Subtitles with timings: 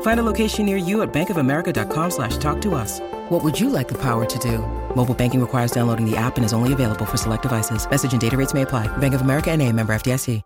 [0.00, 3.00] Find a location near you at bankofamerica.com slash talk to us.
[3.28, 4.58] What would you like the power to do?
[4.96, 7.88] Mobile banking requires downloading the app and is only available for select devices.
[7.88, 8.88] Message and data rates may apply.
[8.96, 10.42] Bank of America and a member FDIC.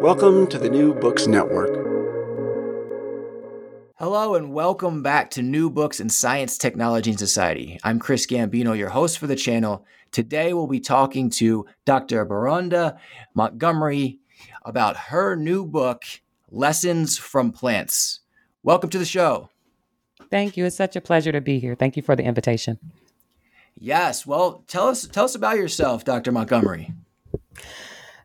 [0.00, 1.76] Welcome to the New Books Network.
[3.96, 7.78] Hello and welcome back to New Books in Science, Technology, and Society.
[7.84, 9.84] I'm Chris Gambino, your host for the channel.
[10.10, 12.24] Today we'll be talking to Dr.
[12.24, 12.98] Beronda
[13.34, 14.20] Montgomery
[14.64, 16.04] about her new book,
[16.50, 18.19] Lessons from Plants.
[18.62, 19.48] Welcome to the show.
[20.30, 20.66] Thank you.
[20.66, 21.74] It's such a pleasure to be here.
[21.74, 22.78] Thank you for the invitation.
[23.74, 24.26] Yes.
[24.26, 26.30] Well, tell us tell us about yourself, Dr.
[26.30, 26.92] Montgomery.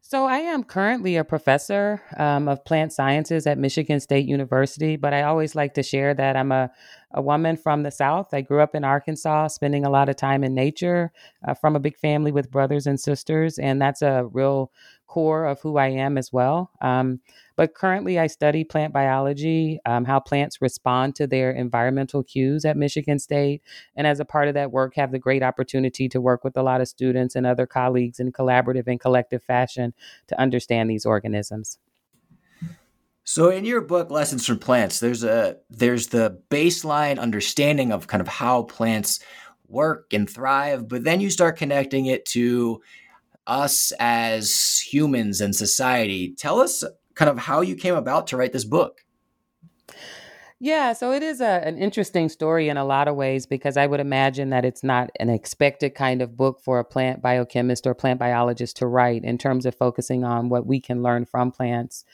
[0.01, 5.13] So, I am currently a professor um, of plant sciences at Michigan State University, but
[5.13, 6.69] I always like to share that I'm a,
[7.11, 8.33] a woman from the South.
[8.33, 11.11] I grew up in Arkansas, spending a lot of time in nature
[11.47, 14.71] uh, from a big family with brothers and sisters, and that's a real
[15.07, 16.71] core of who I am as well.
[16.81, 17.19] Um,
[17.55, 22.75] but currently, I study plant biology, um, how plants respond to their environmental cues at
[22.75, 23.61] Michigan State.
[23.95, 26.63] And as a part of that work, have the great opportunity to work with a
[26.63, 29.93] lot of students and other colleagues in collaborative and collective fashion
[30.27, 31.79] to understand these organisms.
[33.23, 38.21] So in your book Lessons from Plants there's a there's the baseline understanding of kind
[38.21, 39.19] of how plants
[39.67, 42.83] work and thrive but then you start connecting it to
[43.47, 46.35] us as humans and society.
[46.37, 46.83] Tell us
[47.15, 49.01] kind of how you came about to write this book.
[50.59, 53.87] Yeah, so it is a, an interesting story in a lot of ways because I
[53.87, 57.93] would imagine that it's not an expected kind of book for a plant biochemist or
[57.93, 62.05] plant biologist to write in terms of focusing on what we can learn from plants.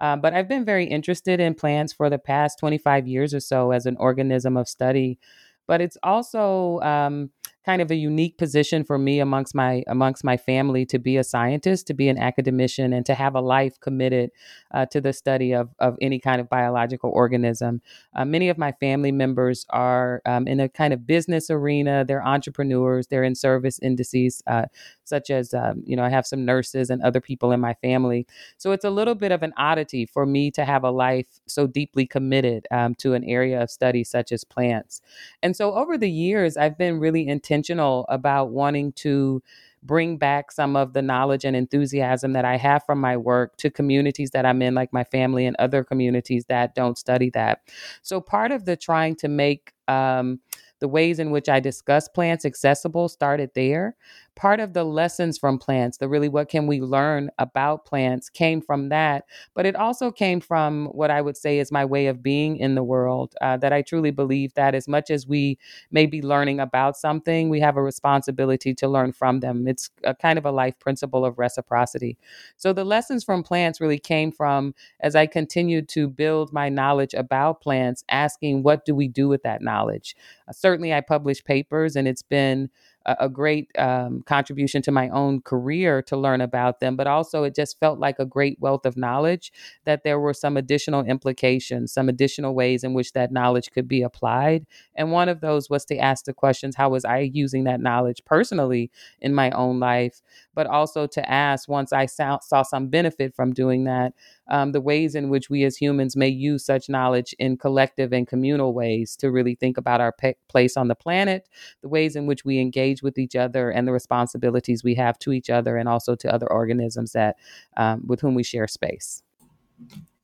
[0.00, 3.70] Um, but I've been very interested in plants for the past 25 years or so
[3.70, 5.18] as an organism of study.
[5.66, 7.30] But it's also um,
[7.64, 11.24] kind of a unique position for me amongst my amongst my family to be a
[11.24, 14.30] scientist, to be an academician, and to have a life committed
[14.72, 17.80] uh, to the study of of any kind of biological organism.
[18.14, 22.04] Uh, many of my family members are um, in a kind of business arena.
[22.04, 23.08] They're entrepreneurs.
[23.08, 24.66] They're in service indices, uh,
[25.10, 28.26] such as um, you know I have some nurses and other people in my family.
[28.56, 31.66] So it's a little bit of an oddity for me to have a life so
[31.66, 35.02] deeply committed um, to an area of study such as plants.
[35.42, 39.42] And so over the years, I've been really intentional about wanting to
[39.82, 43.70] bring back some of the knowledge and enthusiasm that I have from my work to
[43.70, 47.60] communities that I'm in, like my family and other communities that don't study that.
[48.02, 50.40] So, part of the trying to make um,
[50.80, 53.96] the ways in which I discuss plants accessible started there.
[54.36, 58.62] Part of the lessons from plants, the really what can we learn about plants, came
[58.62, 59.24] from that.
[59.54, 62.74] But it also came from what I would say is my way of being in
[62.74, 63.34] the world.
[63.42, 65.58] Uh, that I truly believe that as much as we
[65.90, 69.68] may be learning about something, we have a responsibility to learn from them.
[69.68, 72.16] It's a kind of a life principle of reciprocity.
[72.56, 77.12] So the lessons from plants really came from as I continued to build my knowledge
[77.14, 80.16] about plants, asking what do we do with that knowledge.
[80.48, 82.70] Uh, certainly, I publish papers, and it's been
[83.18, 87.54] a, great um, contribution to my own career to learn about them, but also it
[87.54, 89.52] just felt like a great wealth of knowledge
[89.84, 94.02] that there were some additional implications, some additional ways in which that knowledge could be
[94.02, 94.66] applied.
[94.94, 98.22] And one of those was to ask the questions how was I using that knowledge
[98.24, 98.90] personally
[99.20, 100.20] in my own life,
[100.54, 104.12] but also to ask once I saw, saw some benefit from doing that,
[104.48, 108.26] um, the ways in which we as humans may use such knowledge in collective and
[108.26, 111.48] communal ways to really think about our pe- place on the planet,
[111.82, 115.32] the ways in which we engage with each other, and the responsibilities we have to
[115.32, 117.36] each other and also to other organisms that
[117.76, 119.22] um, with whom we share space.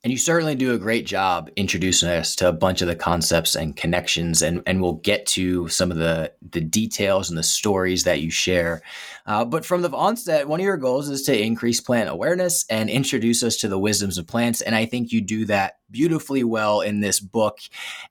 [0.04, 3.56] And you certainly do a great job introducing us to a bunch of the concepts
[3.56, 8.04] and connections, and, and we'll get to some of the, the details and the stories
[8.04, 8.82] that you share.
[9.26, 12.88] Uh, but from the onset, one of your goals is to increase plant awareness and
[12.88, 14.60] introduce us to the wisdoms of plants.
[14.60, 17.58] And I think you do that beautifully well in this book.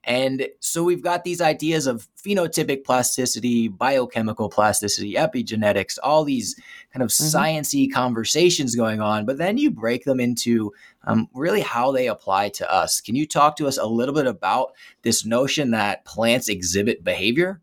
[0.04, 6.54] And so we've got these ideas of phenotypic plasticity, biochemical plasticity, epigenetics, all these
[6.92, 7.36] kind of mm-hmm.
[7.36, 9.24] sciency conversations going on.
[9.24, 10.72] But then you break them into
[11.04, 13.00] um, really how they apply to us.
[13.00, 14.72] Can you talk to us a little bit about
[15.02, 17.60] this notion that plants exhibit behavior?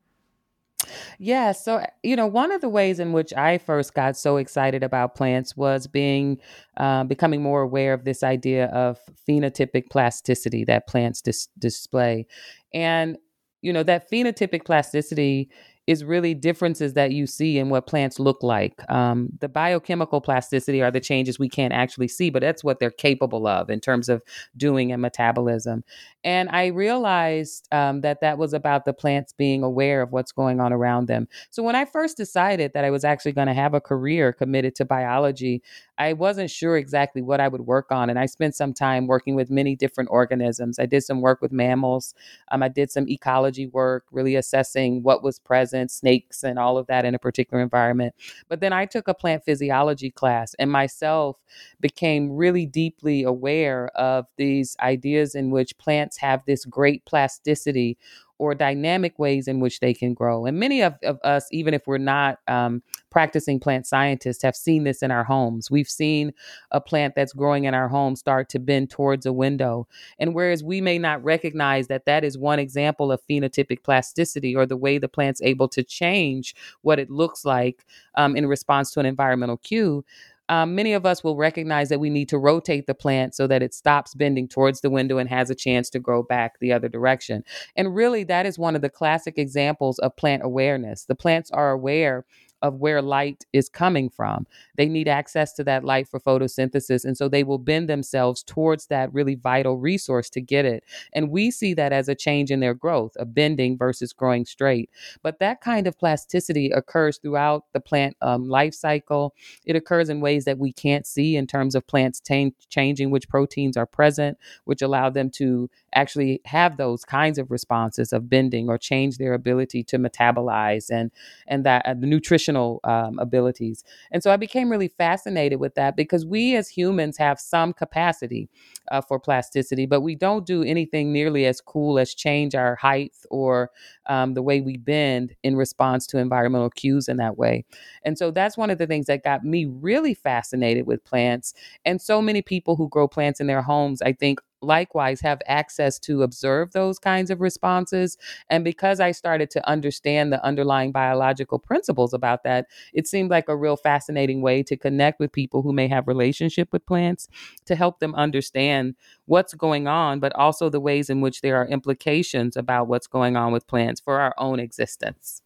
[1.19, 1.51] Yeah.
[1.51, 5.15] So, you know, one of the ways in which I first got so excited about
[5.15, 6.37] plants was being,
[6.77, 12.25] uh, becoming more aware of this idea of phenotypic plasticity that plants dis- display.
[12.73, 13.17] And,
[13.61, 15.49] you know, that phenotypic plasticity
[15.85, 18.73] is really differences that you see in what plants look like.
[18.89, 22.89] Um, the biochemical plasticity are the changes we can't actually see, but that's what they're
[22.89, 24.21] capable of in terms of
[24.55, 25.83] doing and metabolism.
[26.23, 30.61] And I realized um, that that was about the plants being aware of what's going
[30.61, 31.27] on around them.
[31.49, 34.75] So when I first decided that I was actually going to have a career committed
[34.75, 35.61] to biology,
[36.03, 38.09] I wasn't sure exactly what I would work on.
[38.09, 40.77] And I spent some time working with many different organisms.
[40.77, 42.13] I did some work with mammals.
[42.51, 46.87] Um, I did some ecology work, really assessing what was present, snakes and all of
[46.87, 48.15] that in a particular environment.
[48.49, 51.37] But then I took a plant physiology class and myself
[51.79, 57.97] became really deeply aware of these ideas in which plants have this great plasticity
[58.39, 60.45] or dynamic ways in which they can grow.
[60.45, 64.83] And many of, of us, even if we're not um, practicing plant scientists, have seen
[64.83, 65.69] this in our homes.
[65.69, 66.33] We've seen
[66.71, 69.87] a plant that's growing in our home start to bend towards a window.
[70.19, 74.65] And whereas we may not recognize that that is one example of phenotypic plasticity or
[74.65, 77.85] the way the plant's able to change what it looks like
[78.15, 80.03] um, in response to an environmental cue,
[80.49, 83.63] um, many of us will recognize that we need to rotate the plant so that
[83.63, 86.89] it stops bending towards the window and has a chance to grow back the other
[86.89, 87.43] direction.
[87.75, 91.05] And really, that is one of the classic examples of plant awareness.
[91.05, 92.25] The plants are aware
[92.63, 94.47] of where light is coming from.
[94.77, 97.03] They need access to that light for photosynthesis.
[97.05, 100.83] And so they will bend themselves towards that really vital resource to get it.
[101.13, 104.89] And we see that as a change in their growth, a bending versus growing straight.
[105.21, 109.35] But that kind of plasticity occurs throughout the plant um, life cycle.
[109.65, 113.27] It occurs in ways that we can't see in terms of plants t- changing which
[113.27, 118.69] proteins are present, which allow them to actually have those kinds of responses of bending
[118.69, 121.11] or change their ability to metabolize and
[121.47, 122.07] and that uh, the
[122.55, 123.83] um, abilities.
[124.11, 128.49] And so I became really fascinated with that because we as humans have some capacity
[128.91, 133.13] uh, for plasticity, but we don't do anything nearly as cool as change our height
[133.29, 133.71] or
[134.07, 137.65] um, the way we bend in response to environmental cues in that way.
[138.03, 141.53] And so that's one of the things that got me really fascinated with plants.
[141.85, 145.99] And so many people who grow plants in their homes, I think, likewise have access
[145.99, 148.17] to observe those kinds of responses.
[148.49, 153.49] And because I started to understand the underlying biological principles about that, it seemed like
[153.49, 157.27] a real fascinating way to connect with people who may have relationship with plants
[157.65, 158.95] to help them understand
[159.25, 163.35] what's going on, but also the ways in which there are implications about what's going
[163.35, 165.41] on with plants for our own existence.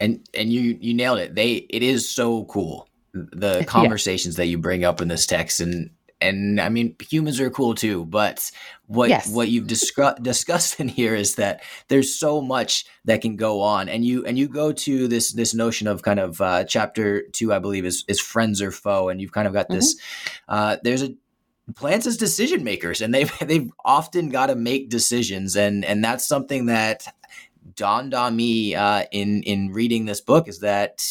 [0.00, 1.34] And and you you nailed it.
[1.34, 4.44] They it is so cool the conversations yeah.
[4.44, 8.04] that you bring up in this text and and I mean humans are cool too,
[8.04, 8.50] but
[8.86, 9.28] what yes.
[9.28, 13.88] what you've discuss, discussed in here is that there's so much that can go on,
[13.88, 17.52] and you and you go to this this notion of kind of uh, chapter two,
[17.52, 19.94] I believe, is is friends or foe, and you've kind of got this.
[19.94, 20.54] Mm-hmm.
[20.54, 21.14] Uh, there's a
[21.74, 26.26] plants as decision makers, and they've they've often got to make decisions, and and that's
[26.26, 27.06] something that
[27.76, 31.04] dawned on me uh, in in reading this book is that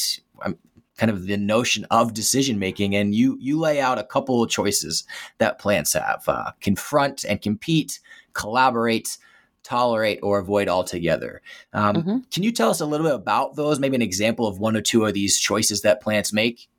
[0.97, 4.49] kind of the notion of decision making and you you lay out a couple of
[4.49, 5.05] choices
[5.37, 7.99] that plants have uh, confront and compete
[8.33, 9.17] collaborate
[9.63, 11.41] tolerate or avoid altogether.
[11.73, 12.17] Um, mm-hmm.
[12.31, 13.79] can you tell us a little bit about those?
[13.79, 16.69] Maybe an example of one or two of these choices that plants make?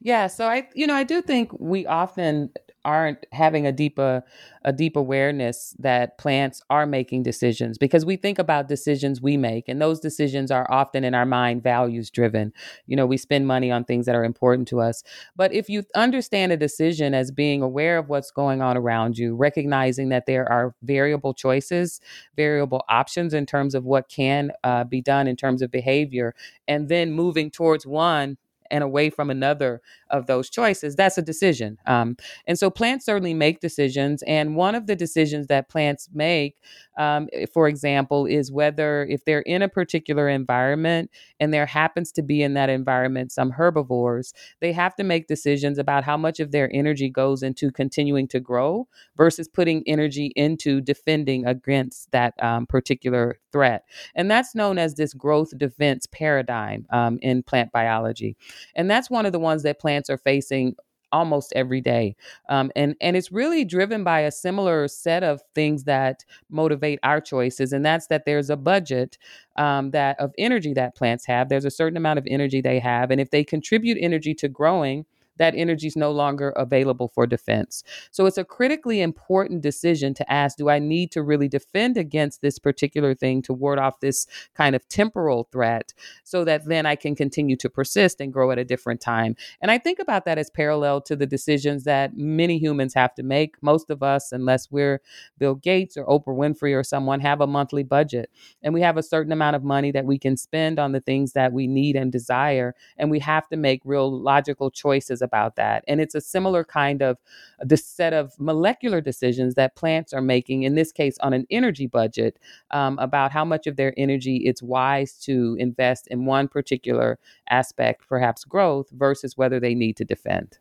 [0.00, 2.50] Yeah so i you know i do think we often
[2.88, 4.22] aren't having a deeper
[4.64, 9.68] a deep awareness that plants are making decisions because we think about decisions we make
[9.68, 12.50] and those decisions are often in our mind values driven
[12.86, 15.02] you know we spend money on things that are important to us.
[15.36, 19.36] But if you understand a decision as being aware of what's going on around you
[19.36, 22.00] recognizing that there are variable choices
[22.36, 26.34] variable options in terms of what can uh, be done in terms of behavior
[26.66, 28.38] and then moving towards one
[28.70, 31.78] and away from another of those choices, that's a decision.
[31.86, 34.22] Um, and so plants certainly make decisions.
[34.26, 36.56] And one of the decisions that plants make,
[36.98, 42.12] um, eh, for example, is whether if they're in a particular environment and there happens
[42.12, 46.40] to be in that environment some herbivores, they have to make decisions about how much
[46.40, 48.86] of their energy goes into continuing to grow
[49.16, 53.84] versus putting energy into defending against that um, particular threat.
[54.14, 58.36] And that's known as this growth defense paradigm um, in plant biology.
[58.74, 60.74] And that's one of the ones that plants are facing
[61.12, 62.14] almost every day
[62.48, 67.20] um, and and it's really driven by a similar set of things that motivate our
[67.20, 69.18] choices and that's that there's a budget
[69.56, 73.10] um, that of energy that plants have there's a certain amount of energy they have
[73.10, 75.04] and if they contribute energy to growing
[75.38, 77.82] that energy is no longer available for defense.
[78.10, 82.42] So it's a critically important decision to ask do I need to really defend against
[82.42, 85.92] this particular thing to ward off this kind of temporal threat
[86.24, 89.36] so that then I can continue to persist and grow at a different time?
[89.60, 93.22] And I think about that as parallel to the decisions that many humans have to
[93.22, 93.56] make.
[93.62, 95.00] Most of us, unless we're
[95.38, 98.30] Bill Gates or Oprah Winfrey or someone, have a monthly budget
[98.62, 101.32] and we have a certain amount of money that we can spend on the things
[101.32, 102.74] that we need and desire.
[102.96, 105.84] And we have to make real logical choices about that.
[105.86, 107.18] And it's a similar kind of
[107.60, 111.86] the set of molecular decisions that plants are making, in this case, on an energy
[111.86, 112.38] budget,
[112.70, 117.18] um, about how much of their energy it's wise to invest in one particular
[117.50, 120.58] aspect, perhaps growth, versus whether they need to defend.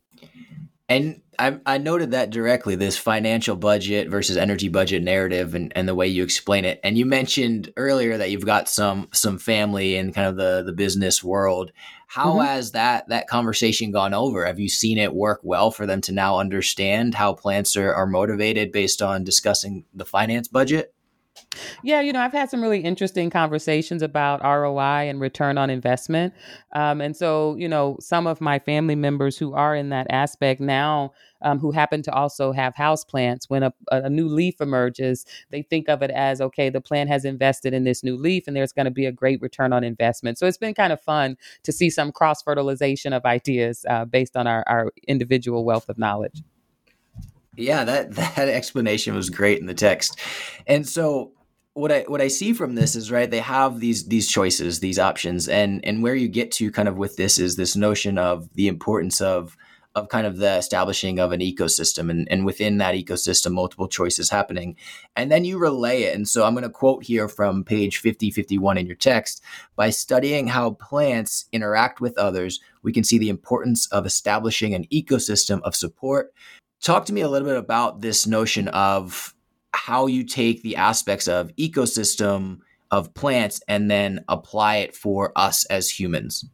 [0.90, 5.88] And I, I, noted that directly this financial budget versus energy budget narrative and, and
[5.88, 6.80] the way you explain it.
[6.82, 10.72] And you mentioned earlier that you've got some some family in kind of the, the
[10.72, 11.72] business world.
[12.08, 12.46] How mm-hmm.
[12.46, 14.46] has that that conversation gone over?
[14.46, 18.08] Have you seen it work well for them to now understand how plants are, are
[18.08, 20.94] motivated based on discussing the finance budget?
[21.84, 26.34] Yeah, you know, I've had some really interesting conversations about ROI and return on investment.
[26.74, 30.60] Um, and so, you know, some of my family members who are in that aspect
[30.60, 35.26] now, um, who happen to also have house plants, when a, a new leaf emerges,
[35.52, 38.56] they think of it as okay, the plant has invested in this new leaf and
[38.56, 40.38] there's going to be a great return on investment.
[40.38, 44.36] So it's been kind of fun to see some cross fertilization of ideas uh, based
[44.36, 46.42] on our, our individual wealth of knowledge.
[47.58, 50.20] Yeah, that that explanation was great in the text.
[50.66, 51.34] And so
[51.74, 55.00] what I what I see from this is right they have these these choices, these
[55.00, 58.50] options and and where you get to kind of with this is this notion of
[58.54, 59.58] the importance of
[59.96, 64.30] of kind of the establishing of an ecosystem and, and within that ecosystem multiple choices
[64.30, 64.76] happening.
[65.16, 66.16] And then you relay it.
[66.16, 69.44] And so i'm going to quote here from page 5051 in your text.
[69.76, 74.86] By studying how plants interact with others we can see the importance of establishing an
[74.86, 76.34] ecosystem of support
[76.82, 79.34] Talk to me a little bit about this notion of
[79.74, 82.60] how you take the aspects of ecosystem
[82.92, 86.46] of plants and then apply it for us as humans.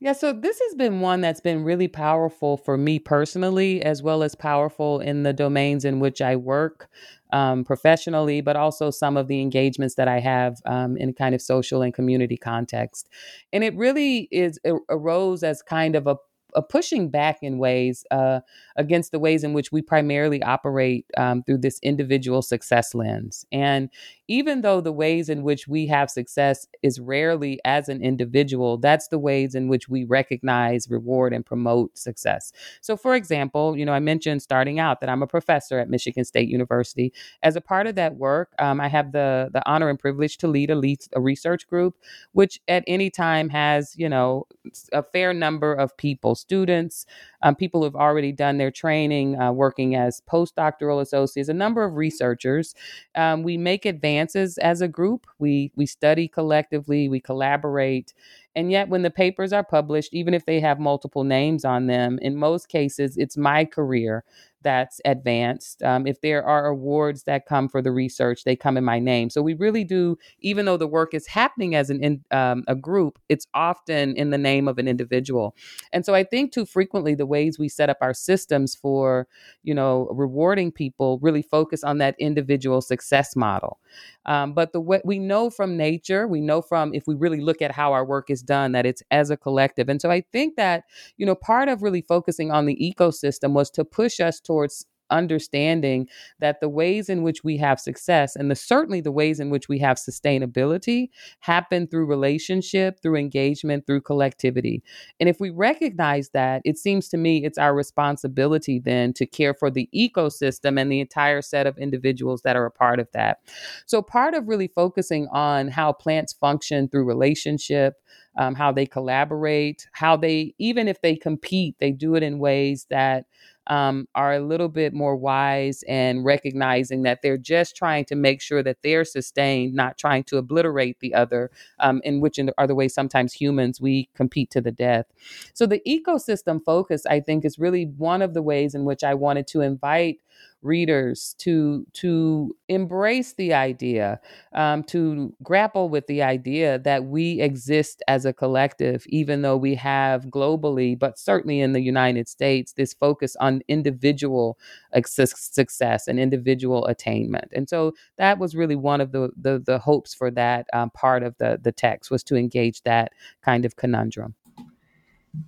[0.00, 4.22] Yeah, so this has been one that's been really powerful for me personally, as well
[4.22, 6.88] as powerful in the domains in which I work
[7.32, 11.42] um, professionally, but also some of the engagements that I have um, in kind of
[11.42, 13.08] social and community context.
[13.52, 16.16] And it really is it arose as kind of a
[16.54, 18.40] a pushing back in ways uh,
[18.76, 23.44] against the ways in which we primarily operate um, through this individual success lens.
[23.52, 23.90] And
[24.28, 29.08] even though the ways in which we have success is rarely as an individual, that's
[29.08, 32.52] the ways in which we recognize, reward, and promote success.
[32.80, 36.24] So, for example, you know, I mentioned starting out that I'm a professor at Michigan
[36.24, 37.12] State University.
[37.42, 40.48] As a part of that work, um, I have the the honor and privilege to
[40.48, 41.96] lead a, lead a research group,
[42.32, 44.46] which at any time has, you know,
[44.92, 47.06] a fair number of people, students,
[47.42, 51.94] um, people who've already done their training, uh, working as postdoctoral associates, a number of
[51.94, 52.74] researchers.
[53.14, 55.26] Um, we make advances as a group.
[55.38, 57.08] We we study collectively.
[57.08, 58.12] We collaborate,
[58.58, 62.18] and yet, when the papers are published, even if they have multiple names on them,
[62.20, 64.24] in most cases, it's my career
[64.62, 65.82] that's advanced.
[65.82, 69.30] Um, if there are awards that come for the research, they come in my name.
[69.30, 72.74] So we really do, even though the work is happening as an in, um, a
[72.74, 75.54] group, it's often in the name of an individual.
[75.92, 79.28] And so I think too frequently the ways we set up our systems for,
[79.62, 83.78] you know, rewarding people really focus on that individual success model.
[84.26, 87.62] Um, but the way we know from nature, we know from if we really look
[87.62, 89.88] at how our work is done that it's as a collective.
[89.88, 90.82] And so I think that,
[91.16, 96.08] you know, part of really focusing on the ecosystem was to push us towards understanding
[96.38, 99.68] that the ways in which we have success and the certainly the ways in which
[99.68, 101.08] we have sustainability
[101.40, 104.82] happen through relationship, through engagement, through collectivity.
[105.20, 109.54] And if we recognize that, it seems to me it's our responsibility then to care
[109.54, 113.38] for the ecosystem and the entire set of individuals that are a part of that.
[113.86, 117.94] So part of really focusing on how plants function through relationship,
[118.36, 122.86] um, how they collaborate, how they, even if they compete, they do it in ways
[122.90, 123.24] that
[123.68, 128.40] um, are a little bit more wise and recognizing that they're just trying to make
[128.40, 132.74] sure that they're sustained, not trying to obliterate the other, um, in which in other
[132.74, 135.06] ways sometimes humans we compete to the death.
[135.54, 139.14] So the ecosystem focus, I think, is really one of the ways in which I
[139.14, 140.18] wanted to invite
[140.62, 144.20] readers to to embrace the idea,
[144.54, 149.74] um, to grapple with the idea that we exist as a collective, even though we
[149.76, 154.58] have globally, but certainly in the United States, this focus on individual
[155.04, 157.52] success and individual attainment.
[157.52, 161.22] And so that was really one of the the, the hopes for that um, part
[161.22, 164.34] of the the text was to engage that kind of conundrum.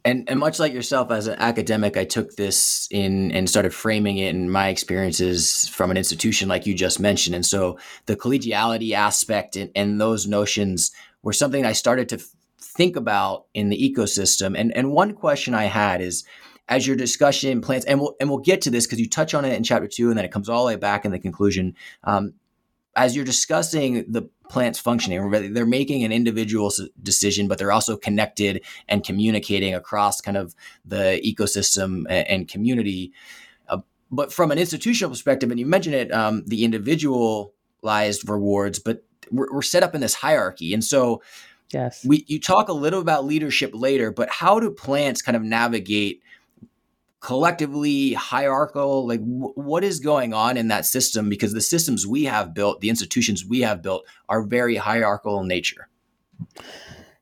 [0.04, 4.18] And and much like yourself as an academic, I took this in and started framing
[4.18, 7.35] it in my experiences from an institution like you just mentioned.
[7.35, 10.90] And so the collegiality aspect and, and those notions
[11.23, 12.18] were something I started to
[12.59, 14.59] think about in the ecosystem.
[14.59, 16.25] And and one question I had is
[16.68, 19.44] as your discussion plants, and we'll and we'll get to this because you touch on
[19.44, 21.75] it in chapter two, and then it comes all the way back in the conclusion.
[22.04, 22.35] Um,
[22.97, 28.64] as you're discussing the plant's functioning, they're making an individual decision, but they're also connected
[28.88, 30.54] and communicating across kind of
[30.85, 33.12] the ecosystem and community.
[33.68, 33.78] Uh,
[34.11, 39.47] but from an institutional perspective, and you mentioned it, um, the individualized rewards, but we're,
[39.52, 41.23] we're set up in this hierarchy, and so
[41.73, 45.42] yes, we you talk a little about leadership later, but how do plants kind of
[45.42, 46.23] navigate?
[47.21, 51.29] Collectively hierarchical like w- what is going on in that system?
[51.29, 55.49] Because the systems we have built the institutions we have built are very hierarchical in
[55.49, 55.89] nature.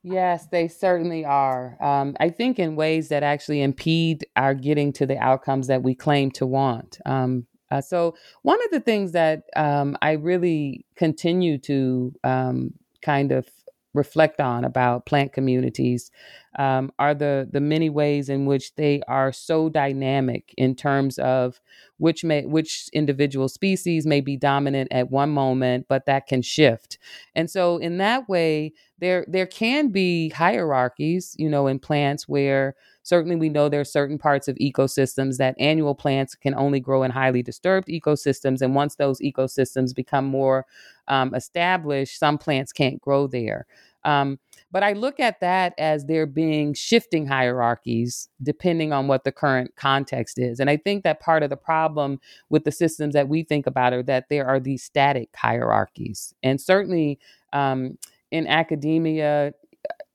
[0.02, 1.76] Yes they certainly are.
[1.82, 5.94] Um, i think in ways that actually impede our getting to the outcomes that we
[5.94, 6.98] claim to want.
[7.04, 13.32] Um, uh, so one of the things that um, i really continue to um, kind
[13.32, 13.48] of
[13.94, 16.10] reflect on about plant communities
[16.58, 21.60] um, are the the many ways in which they are so dynamic in terms of
[21.98, 26.98] which may which individual species may be dominant at one moment, but that can shift.
[27.34, 32.74] And so in that way, there there can be hierarchies, you know, in plants where
[33.08, 37.02] certainly we know there are certain parts of ecosystems that annual plants can only grow
[37.02, 40.66] in highly disturbed ecosystems, and once those ecosystems become more
[41.08, 43.66] um, established, some plants can't grow there.
[44.04, 44.38] Um,
[44.70, 49.74] but I look at that as there being shifting hierarchies depending on what the current
[49.76, 50.60] context is.
[50.60, 53.92] And I think that part of the problem with the systems that we think about
[53.92, 56.34] are that there are these static hierarchies.
[56.42, 57.18] And certainly
[57.52, 57.98] um,
[58.30, 59.52] in academia,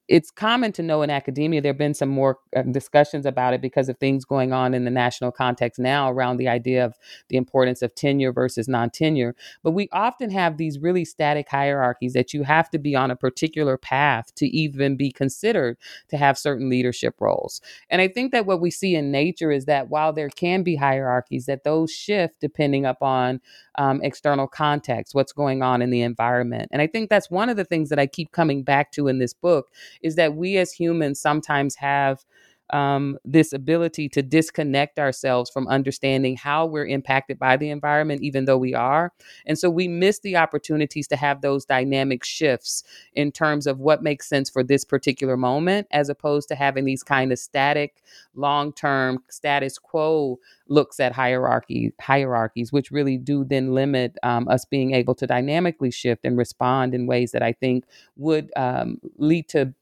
[0.08, 3.62] it's common to know in academia there have been some more uh, discussions about it
[3.62, 6.94] because of things going on in the national context now around the idea of
[7.28, 9.34] the importance of tenure versus non-tenure.
[9.62, 13.16] But we often have these really static hierarchies that you have to be on a
[13.16, 17.60] particular path to even be considered to have certain leadership roles.
[17.88, 20.76] And i think that what we see in nature is that while there can be
[20.76, 23.40] hierarchies that those shift depending upon
[23.76, 26.68] um, external context what's going on in the environment.
[26.72, 29.18] And i think that's one of the things that i keep coming back to in
[29.18, 29.70] this book
[30.02, 32.24] is that we as humans sometimes have
[32.70, 38.46] um, this ability to disconnect ourselves from understanding how we're impacted by the environment, even
[38.46, 39.12] though we are.
[39.46, 42.82] And so we miss the opportunities to have those dynamic shifts
[43.14, 47.02] in terms of what makes sense for this particular moment, as opposed to having these
[47.02, 48.02] kind of static,
[48.34, 54.64] long term status quo looks at hierarchy hierarchies, which really do then limit um, us
[54.64, 57.84] being able to dynamically shift and respond in ways that I think
[58.16, 59.74] would um, lead to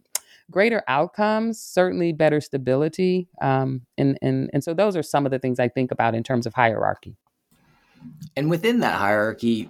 [0.51, 3.29] greater outcomes, certainly better stability.
[3.41, 6.23] Um, and, and, and so those are some of the things I think about in
[6.23, 7.17] terms of hierarchy.
[8.37, 9.69] And within that hierarchy,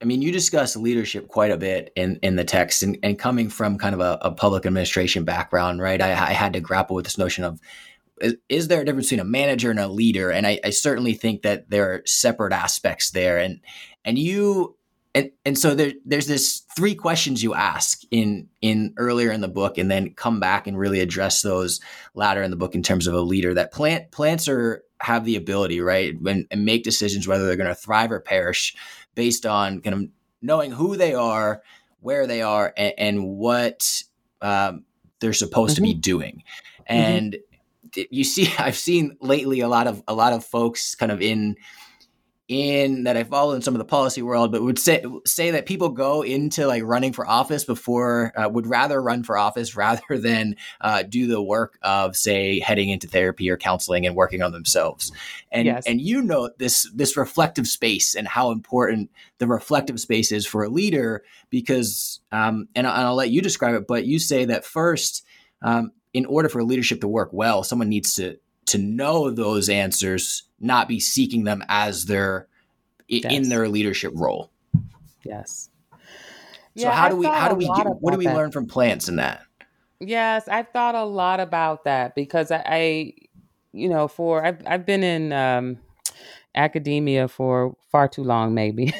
[0.00, 3.48] I mean, you discuss leadership quite a bit in, in the text, and, and coming
[3.48, 6.00] from kind of a, a public administration background, right?
[6.00, 7.60] I, I, had to grapple with this notion of
[8.20, 10.30] is, is, there a difference between a manager and a leader?
[10.30, 13.38] And I, I certainly think that there are separate aspects there.
[13.38, 13.60] And
[14.04, 14.75] and you
[15.16, 19.48] and and so there there's this three questions you ask in in earlier in the
[19.48, 21.80] book and then come back and really address those
[22.14, 25.36] later in the book in terms of a leader that plant plants are have the
[25.36, 28.76] ability right when and make decisions whether they're going to thrive or perish
[29.14, 30.08] based on kind of
[30.42, 31.62] knowing who they are
[32.00, 34.02] where they are and, and what
[34.42, 34.84] um,
[35.20, 35.84] they're supposed mm-hmm.
[35.84, 36.00] to be mm-hmm.
[36.00, 36.42] doing
[36.86, 37.38] and
[37.90, 38.02] mm-hmm.
[38.10, 41.56] you see i've seen lately a lot of a lot of folks kind of in
[42.48, 45.66] in that I follow in some of the policy world, but would say say that
[45.66, 50.18] people go into like running for office before uh, would rather run for office rather
[50.18, 54.52] than uh, do the work of say heading into therapy or counseling and working on
[54.52, 55.10] themselves.
[55.50, 55.86] And yes.
[55.86, 60.62] and you know this this reflective space and how important the reflective space is for
[60.62, 64.44] a leader because um, and, I'll, and I'll let you describe it, but you say
[64.46, 65.24] that first.
[65.62, 70.44] Um, in order for leadership to work well, someone needs to to know those answers,
[70.60, 72.48] not be seeking them as their
[73.08, 73.32] yes.
[73.32, 74.50] in their leadership role.
[75.24, 75.70] Yes.
[76.76, 78.36] So yeah, how do we how do we get, what do we that.
[78.36, 79.42] learn from plants in that?
[79.98, 83.12] Yes, I've thought a lot about that because I, I
[83.72, 85.78] you know, for I've I've been in um,
[86.56, 88.92] academia for far too long, maybe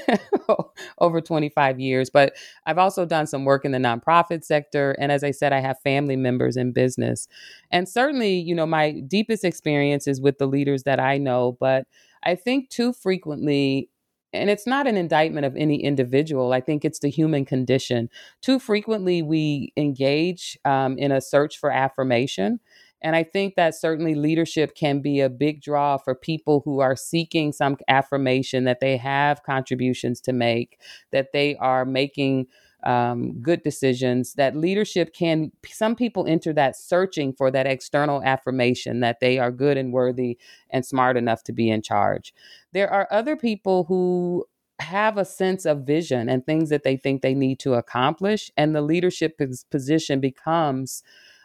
[0.98, 2.10] over 25 years.
[2.10, 2.34] But
[2.66, 4.92] I've also done some work in the nonprofit sector.
[4.98, 7.26] And as I said, I have family members in business.
[7.70, 11.56] And certainly, you know, my deepest experience is with the leaders that I know.
[11.58, 11.86] But
[12.22, 13.88] I think too frequently,
[14.32, 16.52] and it's not an indictment of any individual.
[16.52, 18.10] I think it's the human condition.
[18.42, 22.60] Too frequently, we engage um, in a search for affirmation
[23.02, 26.96] and I think that certainly leadership can be a big draw for people who are
[26.96, 30.80] seeking some affirmation that they have contributions to make,
[31.12, 32.46] that they are making
[32.84, 34.34] um, good decisions.
[34.34, 39.50] That leadership can, some people enter that searching for that external affirmation that they are
[39.50, 40.38] good and worthy
[40.70, 42.32] and smart enough to be in charge.
[42.72, 44.46] There are other people who
[44.78, 48.74] have a sense of vision and things that they think they need to accomplish, and
[48.74, 51.02] the leadership position becomes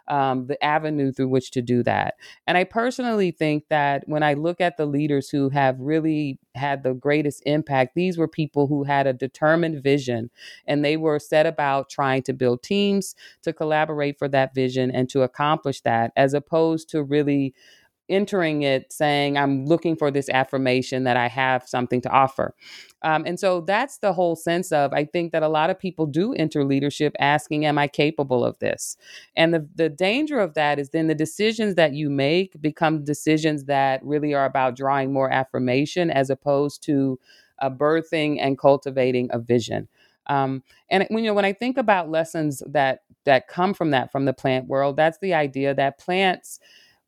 [0.07, 2.15] um, the avenue through which to do that.
[2.47, 6.83] And I personally think that when I look at the leaders who have really had
[6.83, 10.29] the greatest impact, these were people who had a determined vision
[10.65, 15.09] and they were set about trying to build teams to collaborate for that vision and
[15.09, 17.53] to accomplish that, as opposed to really
[18.11, 22.53] entering it saying, I'm looking for this affirmation that I have something to offer.
[23.03, 26.05] Um, and so that's the whole sense of I think that a lot of people
[26.05, 28.97] do enter leadership asking, Am I capable of this?
[29.35, 33.65] And the, the danger of that is then the decisions that you make become decisions
[33.65, 37.19] that really are about drawing more affirmation as opposed to
[37.59, 39.87] uh, birthing and cultivating a vision.
[40.27, 44.11] Um, and when you know when I think about lessons that that come from that
[44.11, 46.59] from the plant world, that's the idea that plants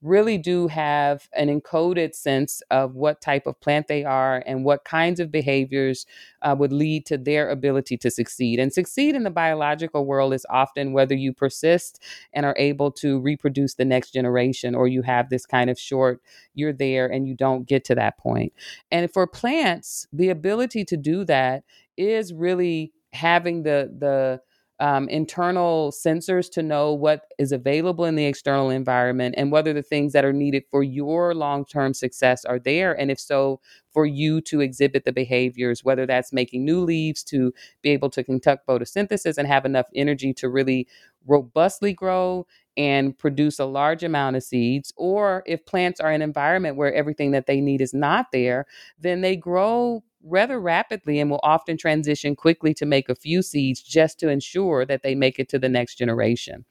[0.03, 4.83] really do have an encoded sense of what type of plant they are and what
[4.83, 6.05] kinds of behaviors
[6.41, 8.59] uh, would lead to their ability to succeed.
[8.59, 12.01] And succeed in the biological world is often whether you persist
[12.33, 16.21] and are able to reproduce the next generation or you have this kind of short,
[16.53, 18.51] you're there and you don't get to that point.
[18.91, 21.63] And for plants, the ability to do that
[21.95, 24.41] is really having the, the,
[24.83, 29.81] um, internal sensors to know what is available in the external environment and whether the
[29.81, 32.91] things that are needed for your long term success are there.
[32.99, 33.61] And if so,
[33.93, 38.25] for you to exhibit the behaviors, whether that's making new leaves to be able to
[38.25, 40.85] conduct photosynthesis and have enough energy to really
[41.25, 46.27] robustly grow and produce a large amount of seeds, or if plants are in an
[46.27, 48.65] environment where everything that they need is not there,
[48.99, 53.81] then they grow rather rapidly and will often transition quickly to make a few seeds
[53.81, 56.65] just to ensure that they make it to the next generation.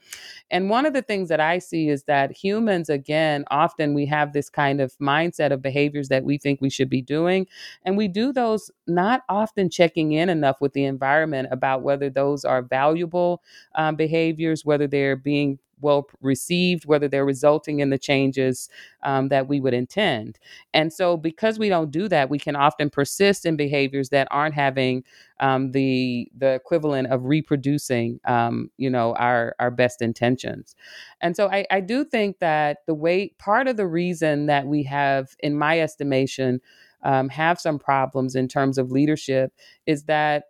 [0.51, 4.33] And one of the things that I see is that humans, again, often we have
[4.33, 7.47] this kind of mindset of behaviors that we think we should be doing.
[7.85, 12.45] And we do those not often checking in enough with the environment about whether those
[12.45, 13.43] are valuable
[13.75, 18.69] um, behaviors, whether they're being well received, whether they're resulting in the changes
[19.03, 20.39] um, that we would intend.
[20.75, 24.55] And so, because we don't do that, we can often persist in behaviors that aren't
[24.55, 25.05] having
[25.41, 30.75] um, the the equivalent of reproducing, um, you know, our our best intentions.
[31.21, 34.83] And so, I, I do think that the way part of the reason that we
[34.85, 36.61] have, in my estimation,
[37.03, 39.53] um, have some problems in terms of leadership
[39.87, 40.45] is that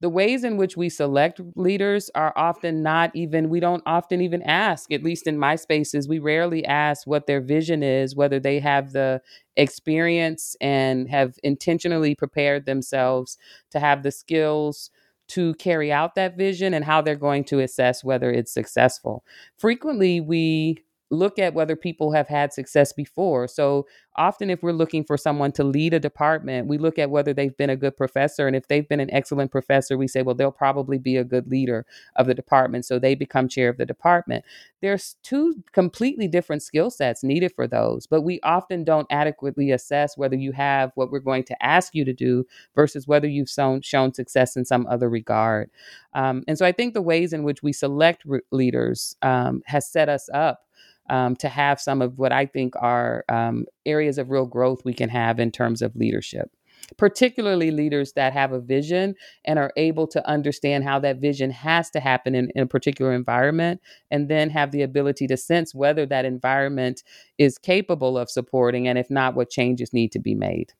[0.00, 4.42] the ways in which we select leaders are often not even we don't often even
[4.42, 8.60] ask at least in my spaces we rarely ask what their vision is whether they
[8.60, 9.20] have the
[9.56, 13.38] experience and have intentionally prepared themselves
[13.70, 14.90] to have the skills
[15.28, 19.24] to carry out that vision and how they're going to assess whether it's successful.
[19.58, 20.78] Frequently we
[21.10, 23.48] look at whether people have had success before.
[23.48, 27.32] So often, if we're looking for someone to lead a department, we look at whether
[27.32, 28.46] they've been a good professor.
[28.46, 31.46] And if they've been an excellent professor, we say, well, they'll probably be a good
[31.48, 32.84] leader of the department.
[32.84, 34.44] So they become chair of the department.
[34.82, 40.16] There's two completely different skill sets needed for those, but we often don't adequately assess
[40.16, 42.44] whether you have what we're going to ask you to do
[42.74, 45.70] versus whether you've shown, shown success in some other regard.
[46.12, 49.90] Um, and so I think the ways in which we select re- leaders um, has
[49.90, 50.64] set us up
[51.08, 54.94] um, to have some of what I think are um, areas of real growth we
[54.94, 56.50] can have in terms of leadership.
[56.96, 61.90] particularly leaders that have a vision and are able to understand how that vision has
[61.90, 66.06] to happen in, in a particular environment, and then have the ability to sense whether
[66.06, 67.02] that environment
[67.36, 70.72] is capable of supporting, and if not, what changes need to be made.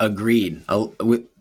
[0.00, 0.62] Agreed.
[0.68, 0.86] A,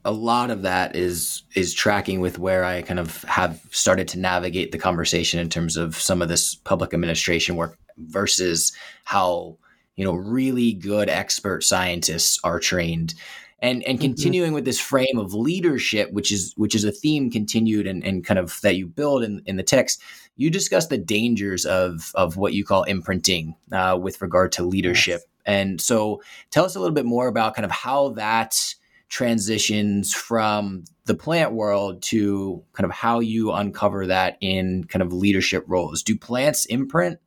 [0.08, 4.20] a lot of that is is tracking with where I kind of have started to
[4.20, 8.72] navigate the conversation in terms of some of this public administration work versus
[9.04, 9.58] how
[9.98, 13.16] you know really good expert scientists are trained
[13.60, 14.06] and and mm-hmm.
[14.06, 14.56] continuing mm-hmm.
[14.56, 18.40] with this frame of leadership which is which is a theme continued and, and kind
[18.40, 20.02] of that you build in, in the text
[20.38, 25.20] you discuss the dangers of of what you call imprinting uh, with regard to leadership
[25.20, 25.30] yes.
[25.46, 28.74] and so tell us a little bit more about kind of how that
[29.10, 35.14] transitions from the plant world to kind of how you uncover that in kind of
[35.14, 37.20] leadership roles do plants imprint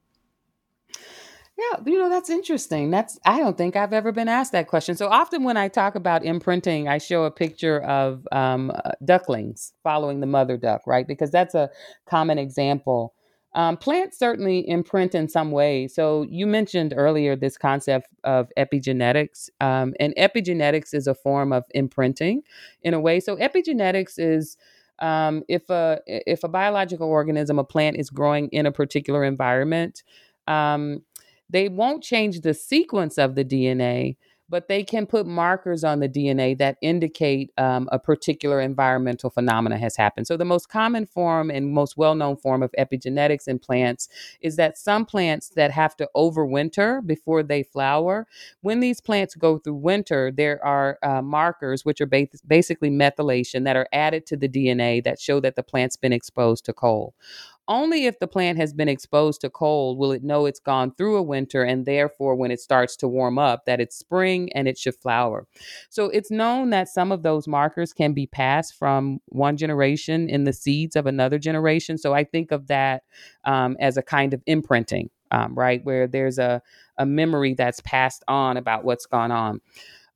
[1.60, 2.90] yeah, you know, that's interesting.
[2.90, 4.96] That's I don't think I've ever been asked that question.
[4.96, 9.74] So often when I talk about imprinting, I show a picture of um, uh, ducklings
[9.82, 11.06] following the mother duck, right?
[11.06, 11.68] Because that's a
[12.08, 13.14] common example.
[13.52, 15.88] Um, plants certainly imprint in some way.
[15.88, 21.64] So you mentioned earlier this concept of epigenetics, um, and epigenetics is a form of
[21.70, 22.42] imprinting
[22.82, 23.18] in a way.
[23.18, 24.56] So epigenetics is
[25.00, 30.04] um, if a if a biological organism, a plant, is growing in a particular environment.
[30.46, 31.02] Um,
[31.48, 34.16] they won't change the sequence of the DNA,
[34.50, 39.78] but they can put markers on the DNA that indicate um, a particular environmental phenomena
[39.78, 40.26] has happened.
[40.26, 44.08] So, the most common form and most well known form of epigenetics in plants
[44.40, 48.26] is that some plants that have to overwinter before they flower,
[48.60, 53.64] when these plants go through winter, there are uh, markers, which are ba- basically methylation,
[53.64, 57.14] that are added to the DNA that show that the plant's been exposed to cold.
[57.70, 61.16] Only if the plant has been exposed to cold will it know it's gone through
[61.16, 64.76] a winter, and therefore, when it starts to warm up, that it's spring and it
[64.76, 65.46] should flower.
[65.88, 70.42] So it's known that some of those markers can be passed from one generation in
[70.42, 71.96] the seeds of another generation.
[71.96, 73.04] So I think of that
[73.44, 75.80] um, as a kind of imprinting, um, right?
[75.84, 76.60] Where there's a,
[76.98, 79.60] a memory that's passed on about what's gone on.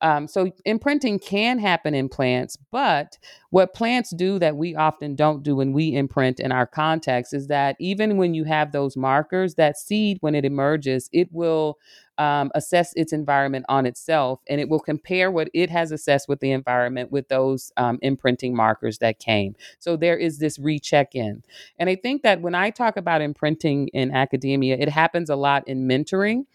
[0.01, 3.19] Um, so imprinting can happen in plants, but
[3.51, 7.47] what plants do that we often don't do when we imprint in our context is
[7.47, 11.79] that even when you have those markers, that seed, when it emerges, it will
[12.19, 16.41] um, assess its environment on itself and it will compare what it has assessed with
[16.41, 19.57] the environment with those um, imprinting markers that came.
[19.79, 21.43] So there is this recheck in.
[21.79, 25.67] And I think that when I talk about imprinting in academia, it happens a lot
[25.67, 26.47] in mentoring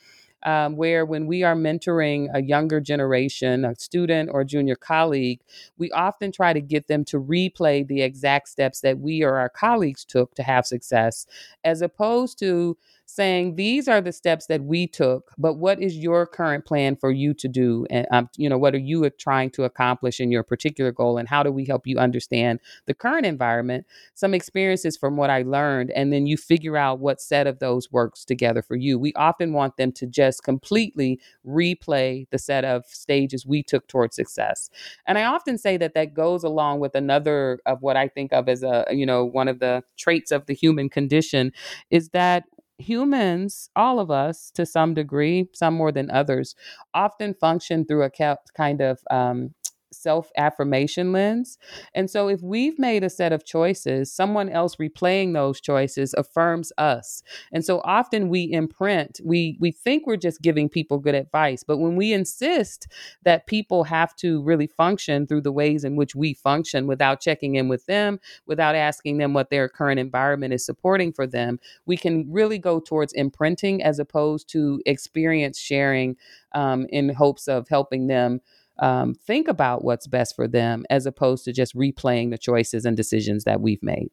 [0.43, 5.39] um, where when we are mentoring a younger generation, a student or junior colleague,
[5.77, 9.49] we often try to get them to replay the exact steps that we or our
[9.49, 11.25] colleagues took to have success,
[11.63, 12.77] as opposed to
[13.09, 17.11] saying these are the steps that we took but what is your current plan for
[17.11, 17.85] you to do?
[17.89, 21.27] And um, you know what are you trying to accomplish in your particular goal and
[21.27, 25.91] how do we help you understand the current environment some experiences from what i learned
[25.91, 28.99] and then you figure out what set of those works together for you.
[28.99, 34.15] We often want them to just completely replay the set of stages we took towards
[34.15, 34.69] success.
[35.07, 38.47] And i often say that that goes along with another of what i think of
[38.47, 41.51] as a you know one of the traits of the human condition
[41.89, 42.43] is that
[42.79, 46.55] humans, all of us to some degree, some more than others,
[46.93, 48.09] often function through a
[48.55, 49.53] kind of um,
[49.91, 51.57] self affirmation lens.
[51.93, 56.71] And so if we've made a set of choices, someone else replaying those choices affirms
[56.77, 57.23] us.
[57.51, 61.77] And so often we imprint, we we think we're just giving people good advice, but
[61.77, 62.87] when we insist
[63.23, 67.55] that people have to really function through the ways in which we function without checking
[67.55, 71.97] in with them, without asking them what their current environment is supporting for them, we
[71.97, 76.15] can really go towards imprinting as opposed to experience sharing
[76.53, 78.41] um, in hopes of helping them
[78.79, 82.95] um, think about what's best for them as opposed to just replaying the choices and
[82.95, 84.09] decisions that we've made.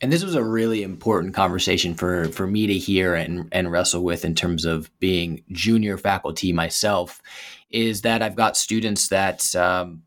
[0.00, 4.02] And this was a really important conversation for for me to hear and and wrestle
[4.02, 7.20] with in terms of being junior faculty myself.
[7.70, 10.02] Is that I've got students that um,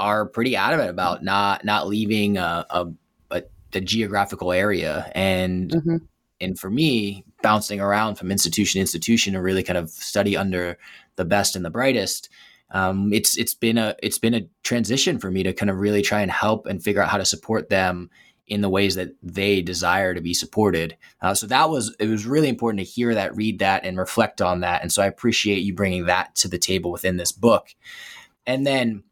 [0.00, 2.86] are pretty adamant about not not leaving a, a,
[3.30, 5.70] a the geographical area and.
[5.70, 5.96] Mm-hmm.
[6.38, 10.76] And for me, bouncing around from institution to institution to really kind of study under
[11.16, 12.28] the best and the brightest,
[12.70, 16.02] um, it's it's been a it's been a transition for me to kind of really
[16.02, 18.10] try and help and figure out how to support them
[18.48, 20.96] in the ways that they desire to be supported.
[21.20, 24.40] Uh, so that was it was really important to hear that, read that, and reflect
[24.40, 24.82] on that.
[24.82, 27.68] And so I appreciate you bringing that to the table within this book.
[28.46, 29.02] And then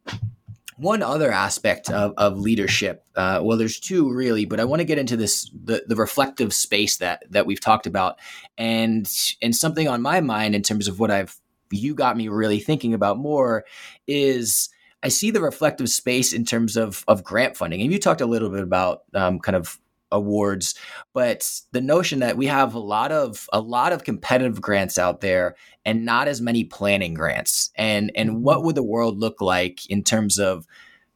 [0.77, 4.85] one other aspect of, of leadership, uh, well, there's two really, but I want to
[4.85, 8.19] get into this the, the reflective space that that we've talked about,
[8.59, 9.09] and
[9.43, 11.41] and something on my mind in terms of what I've
[11.75, 13.65] you got me really thinking about more
[14.07, 14.69] is
[15.03, 18.27] I see the reflective space in terms of of grant funding, and you talked a
[18.27, 19.79] little bit about um, kind of
[20.11, 20.75] awards,
[21.13, 25.21] but the notion that we have a lot of a lot of competitive grants out
[25.21, 28.67] there and not as many planning grants, and and what mm-hmm.
[28.67, 30.67] would the world look like in terms of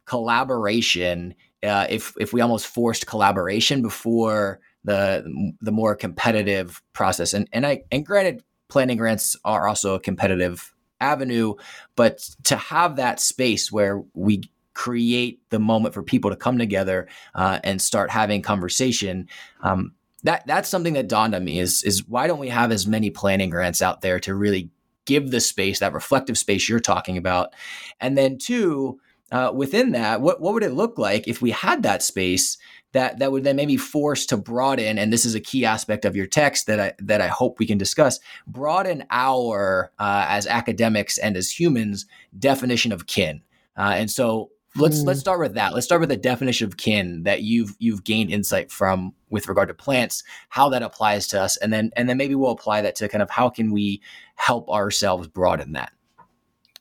[0.04, 7.32] collaboration uh, if if we almost forced collaboration before the the more competitive process.
[7.32, 11.54] And and I and granted, planning grants are also a competitive avenue,
[11.96, 17.08] but to have that space where we create the moment for people to come together
[17.34, 19.28] uh, and start having conversation.
[19.62, 22.86] Um, that that's something that dawned on me is is why don't we have as
[22.86, 24.70] many planning grants out there to really
[25.04, 27.54] give the space that reflective space you're talking about,
[28.00, 29.00] and then two.
[29.30, 32.56] Uh, within that, what what would it look like if we had that space
[32.92, 36.16] that that would then maybe force to broaden and this is a key aspect of
[36.16, 41.18] your text that I that I hope we can discuss broaden our uh, as academics
[41.18, 42.06] and as humans
[42.38, 43.42] definition of kin
[43.76, 45.06] uh, and so let's mm.
[45.06, 48.30] let's start with that let's start with the definition of kin that you've you've gained
[48.30, 52.16] insight from with regard to plants how that applies to us and then and then
[52.16, 54.00] maybe we'll apply that to kind of how can we
[54.36, 55.92] help ourselves broaden that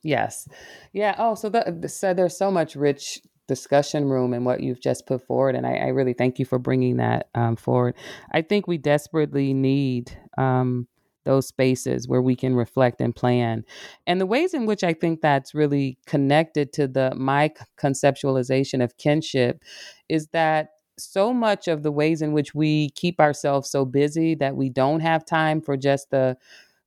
[0.04, 0.48] Yes.
[0.94, 1.16] Yeah.
[1.18, 5.26] Oh, so, the, so there's so much rich discussion room and what you've just put
[5.26, 5.56] forward.
[5.56, 7.96] And I, I really thank you for bringing that um, forward.
[8.32, 10.88] I think we desperately need um,
[11.24, 13.66] those spaces where we can reflect and plan.
[14.06, 18.98] And the ways in which I think that's really connected to the my conceptualization of
[18.98, 19.64] kinship
[20.08, 24.56] is that so much of the ways in which we keep ourselves so busy that
[24.56, 26.38] we don't have time for just the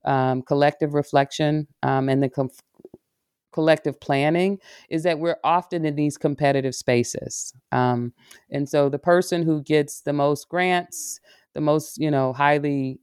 [0.04, 2.50] um, collective reflection um, and the com-
[3.52, 4.58] collective planning
[4.88, 7.52] is that we're often in these competitive spaces.
[7.72, 8.12] Um,
[8.50, 11.20] and so the person who gets the most grants,
[11.54, 13.00] the most, you know, highly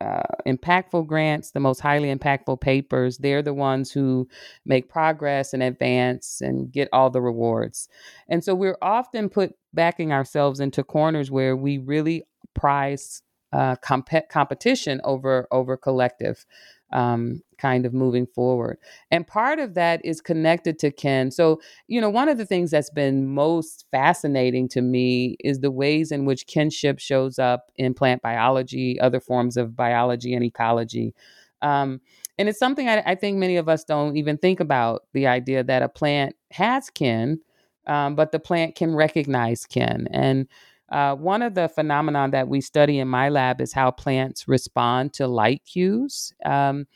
[0.00, 4.28] uh, impactful grants, the most highly impactful papers, they're the ones who
[4.66, 7.88] make progress and advance and get all the rewards.
[8.28, 13.22] And so we're often put backing ourselves into corners where we really prize
[13.52, 16.46] uh, comp- competition over over collective
[16.92, 18.78] um, kind of moving forward.
[19.10, 21.30] And part of that is connected to kin.
[21.30, 25.70] So, you know, one of the things that's been most fascinating to me is the
[25.70, 31.14] ways in which kinship shows up in plant biology, other forms of biology and ecology.
[31.62, 32.00] Um,
[32.38, 35.62] and it's something I, I, think many of us don't even think about the idea
[35.62, 37.38] that a plant has kin,
[37.86, 40.08] um, but the plant can recognize kin.
[40.10, 40.48] And
[40.92, 45.14] uh, one of the phenomena that we study in my lab is how plants respond
[45.14, 46.34] to light cues.
[46.44, 46.86] Um,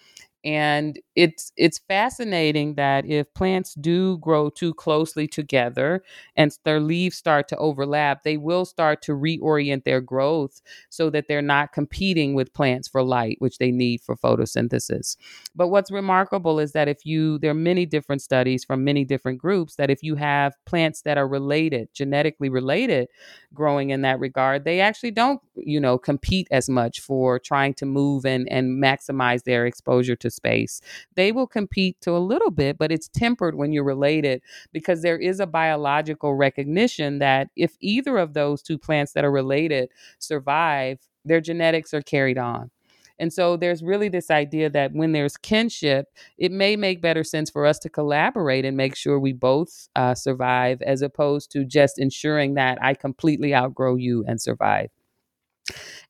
[0.46, 6.04] and it's it's fascinating that if plants do grow too closely together
[6.36, 11.26] and their leaves start to overlap, they will start to reorient their growth so that
[11.26, 15.16] they're not competing with plants for light, which they need for photosynthesis.
[15.56, 19.38] But what's remarkable is that if you there are many different studies from many different
[19.40, 23.08] groups that if you have plants that are related, genetically related,
[23.52, 27.86] growing in that regard, they actually don't, you know, compete as much for trying to
[27.86, 30.80] move and and maximize their exposure to space.
[31.14, 35.18] They will compete to a little bit, but it's tempered when you're related because there
[35.18, 40.98] is a biological recognition that if either of those two plants that are related survive,
[41.24, 42.70] their genetics are carried on.
[43.18, 46.06] And so there's really this idea that when there's kinship,
[46.38, 50.14] it may make better sense for us to collaborate and make sure we both uh,
[50.14, 54.90] survive as opposed to just ensuring that I completely outgrow you and survive.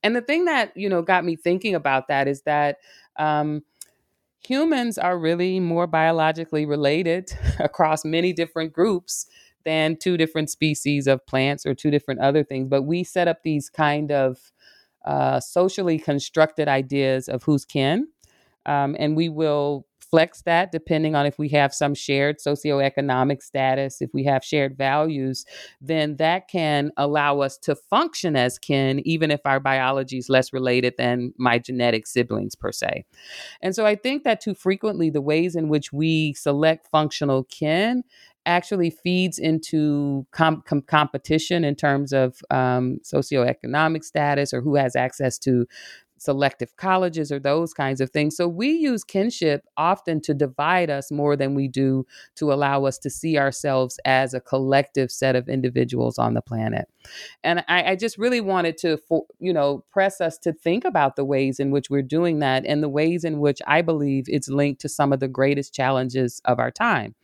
[0.02, 2.78] And the thing that, you know, got me thinking about that is that
[3.18, 3.62] um,
[4.40, 9.26] humans are really more biologically related across many different groups
[9.64, 12.68] than two different species of plants or two different other things.
[12.68, 14.52] But we set up these kind of
[15.04, 18.08] uh, socially constructed ideas of who's kin.
[18.64, 24.00] Um, and we will flex that depending on if we have some shared socioeconomic status,
[24.00, 25.44] if we have shared values,
[25.78, 30.54] then that can allow us to function as kin, even if our biology is less
[30.54, 33.04] related than my genetic siblings per se.
[33.60, 38.02] And so I think that too frequently the ways in which we select functional kin
[38.46, 44.96] actually feeds into com- com- competition in terms of um, socioeconomic status or who has
[44.96, 45.66] access to
[46.26, 48.36] selective colleges or those kinds of things.
[48.36, 52.98] So we use kinship often to divide us more than we do to allow us
[52.98, 56.88] to see ourselves as a collective set of individuals on the planet.
[57.44, 61.14] And I, I just really wanted to, for, you know, press us to think about
[61.14, 64.48] the ways in which we're doing that and the ways in which I believe it's
[64.48, 67.14] linked to some of the greatest challenges of our time.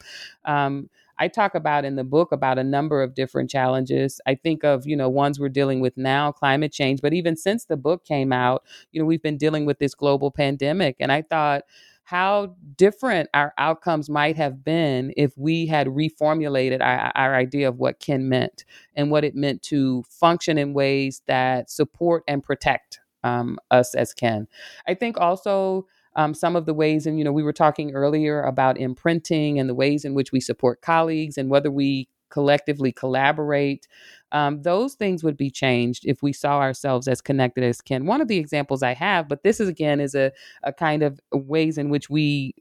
[0.45, 0.89] Um,
[1.19, 4.21] I talk about in the book about a number of different challenges.
[4.27, 7.65] I think of, you know, ones we're dealing with now, climate change, but even since
[7.65, 10.97] the book came out, you know, we've been dealing with this global pandemic.
[11.01, 11.63] And I thought,
[12.05, 17.79] how different our outcomes might have been if we had reformulated our, our idea of
[17.79, 18.65] what kin meant
[18.97, 24.13] and what it meant to function in ways that support and protect um, us as
[24.13, 24.49] kin.
[24.87, 25.87] I think also
[26.17, 29.69] um, some of the ways, and you know, we were talking earlier about imprinting and
[29.69, 33.87] the ways in which we support colleagues and whether we collectively collaborate.
[34.33, 38.07] Um, those things would be changed if we saw ourselves as connected as kin.
[38.07, 40.33] One of the examples I have, but this is again is a,
[40.63, 42.55] a kind of ways in which we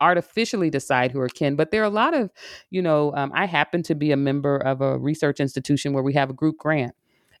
[0.00, 2.30] artificially decide who are kin but there are a lot of
[2.70, 6.12] you know um, i happen to be a member of a research institution where we
[6.12, 6.94] have a group grant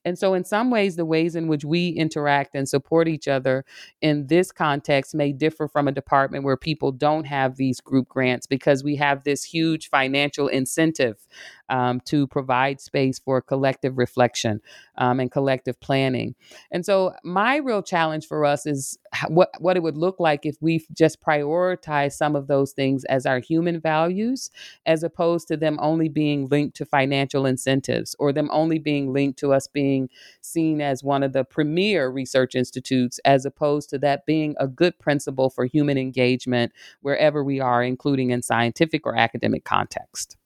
[0.04, 3.64] and so, in some ways, the ways in which we interact and support each other
[4.00, 8.46] in this context may differ from a department where people don't have these group grants
[8.46, 11.26] because we have this huge financial incentive
[11.72, 14.60] um, to provide space for collective reflection
[14.98, 16.34] um, and collective planning.
[16.70, 18.98] And so, my real challenge for us is
[19.28, 23.24] what what it would look like if we just prioritize some of those things as
[23.24, 24.50] our human values,
[24.84, 29.38] as opposed to them only being linked to financial incentives or them only being linked
[29.38, 30.10] to us being
[30.42, 34.98] seen as one of the premier research institutes, as opposed to that being a good
[34.98, 36.70] principle for human engagement
[37.00, 40.36] wherever we are, including in scientific or academic context.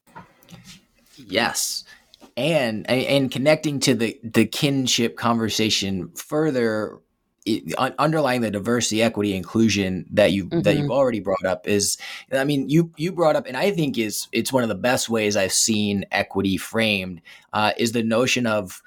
[1.17, 1.83] Yes.
[2.35, 6.99] And and connecting to the the kinship conversation further
[7.47, 10.61] it, underlying the diversity, equity, inclusion that you mm-hmm.
[10.61, 11.97] that you've already brought up is,
[12.31, 15.09] I mean, you you brought up, and I think is it's one of the best
[15.09, 17.21] ways I've seen equity framed
[17.53, 18.81] uh, is the notion of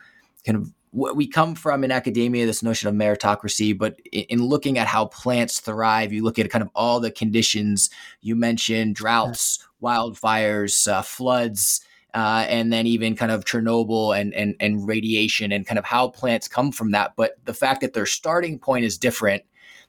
[0.44, 4.76] kind of what we come from in academia this notion of meritocracy but in looking
[4.76, 7.90] at how plants thrive you look at kind of all the conditions
[8.22, 11.80] you mentioned droughts wildfires uh, floods
[12.14, 16.08] uh, and then even kind of Chernobyl and, and and radiation and kind of how
[16.08, 17.14] plants come from that.
[17.16, 19.44] But the fact that their starting point is different,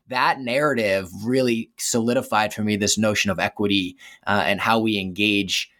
[0.07, 3.97] that narrative really solidified for me this notion of equity
[4.27, 5.71] uh, and how we engage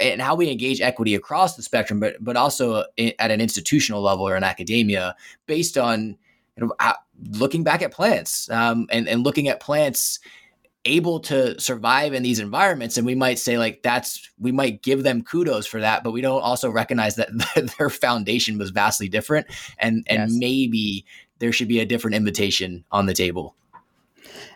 [0.00, 4.26] and how we engage equity across the spectrum, but but also at an institutional level
[4.28, 5.14] or in academia,
[5.46, 6.16] based on
[6.56, 6.92] you know,
[7.32, 10.18] looking back at plants um, and and looking at plants
[10.88, 15.02] able to survive in these environments and we might say like that's we might give
[15.02, 17.28] them kudos for that but we don't also recognize that
[17.78, 19.46] their foundation was vastly different
[19.78, 20.38] and and yes.
[20.38, 21.04] maybe
[21.38, 23.54] there should be a different invitation on the table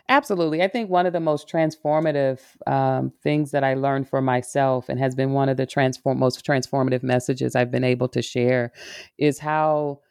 [0.09, 0.61] Absolutely.
[0.61, 4.99] I think one of the most transformative um, things that I learned for myself and
[4.99, 8.73] has been one of the transform most transformative messages I've been able to share
[9.17, 10.01] is how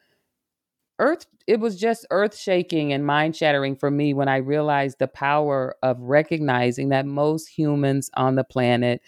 [1.03, 5.07] earth it was just earth shaking and mind shattering for me when I realized the
[5.07, 9.01] power of recognizing that most humans on the planet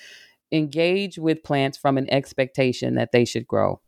[0.52, 3.80] engage with plants from an expectation that they should grow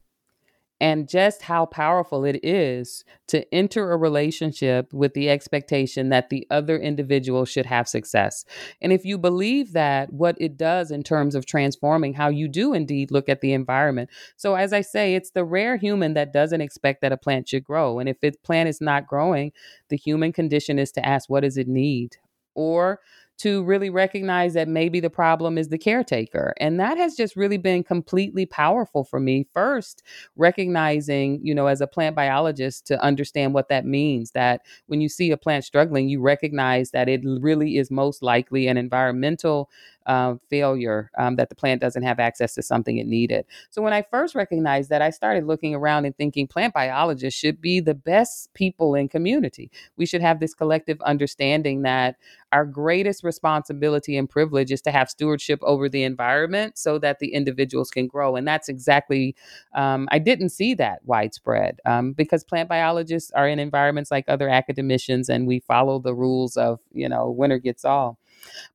[0.80, 6.45] and just how powerful it is to enter a relationship with the expectation that the
[6.51, 8.45] other individual should have success.
[8.82, 12.73] And if you believe that, what it does in terms of transforming how you do
[12.73, 14.09] indeed look at the environment.
[14.36, 17.63] So, as I say, it's the rare human that doesn't expect that a plant should
[17.63, 17.99] grow.
[17.99, 19.51] And if its plant is not growing,
[19.89, 22.17] the human condition is to ask, what does it need?
[22.53, 22.99] Or
[23.38, 26.53] to really recognize that maybe the problem is the caretaker.
[26.59, 29.47] And that has just really been completely powerful for me.
[29.53, 30.03] First,
[30.35, 35.09] recognizing, you know, as a plant biologist, to understand what that means that when you
[35.09, 39.69] see a plant struggling, you recognize that it really is most likely an environmental
[40.07, 43.45] uh, failure um, that the plant doesn't have access to something it needed.
[43.69, 47.61] So when I first recognized that, I started looking around and thinking plant biologists should
[47.61, 49.69] be the best people in community.
[49.97, 52.15] We should have this collective understanding that
[52.53, 57.33] our greatest responsibility and privilege is to have stewardship over the environment so that the
[57.33, 58.35] individuals can grow.
[58.35, 59.35] And that's exactly,
[59.75, 64.47] um, I didn't see that widespread um, because plant biologists are in environments like other
[64.47, 68.17] academicians and we follow the rules of, you know, winner gets all.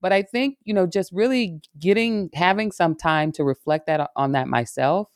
[0.01, 4.33] But I think, you know, just really getting, having some time to reflect that on
[4.33, 5.09] that myself.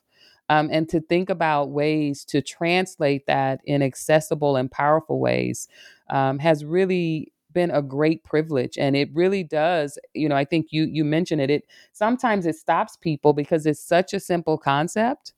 [0.49, 5.66] Um, and to think about ways to translate that in accessible and powerful ways
[6.09, 10.66] um, has really been a great privilege and it really does you know i think
[10.72, 15.32] you you mentioned it it sometimes it stops people because it's such a simple concept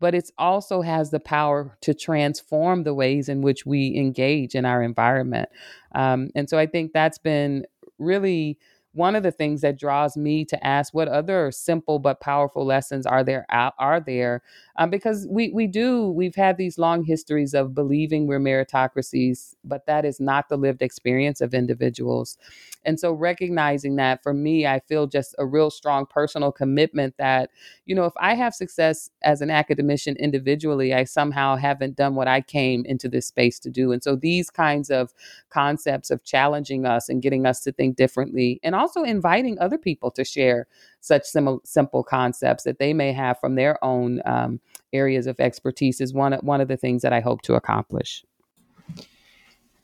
[0.00, 4.66] but it also has the power to transform the ways in which we engage in
[4.66, 5.48] our environment
[5.94, 7.64] um, and so i think that's been
[7.98, 8.58] really
[8.96, 13.06] one of the things that draws me to ask what other simple but powerful lessons
[13.06, 14.42] are there are there?
[14.76, 19.86] Um, because we we do we've had these long histories of believing we're meritocracies but
[19.86, 22.38] that is not the lived experience of individuals.
[22.84, 27.50] And so recognizing that for me i feel just a real strong personal commitment that
[27.84, 32.28] you know if i have success as an academician individually i somehow haven't done what
[32.28, 33.92] i came into this space to do.
[33.92, 35.12] And so these kinds of
[35.50, 40.10] concepts of challenging us and getting us to think differently and also inviting other people
[40.12, 40.66] to share
[41.00, 44.60] such sim- simple concepts that they may have from their own um,
[44.92, 48.24] areas of expertise is one, one of the things that I hope to accomplish.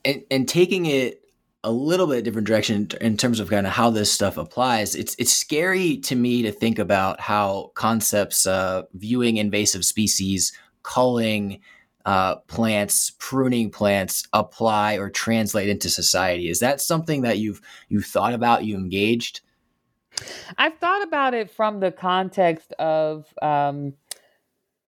[0.05, 1.23] And, and taking it
[1.65, 4.97] a little bit different direction in terms of kind of how this stuff applies.
[4.97, 11.61] It's it's scary to me to think about how concepts uh, viewing invasive species, culling
[12.05, 16.49] uh, plants, pruning plants apply or translate into society.
[16.49, 18.65] Is that something that you've you've thought about?
[18.65, 19.41] You engaged?
[20.59, 23.95] I've thought about it from the context of, um,